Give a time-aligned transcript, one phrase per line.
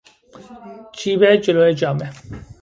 [0.97, 2.13] جیب جلو جامه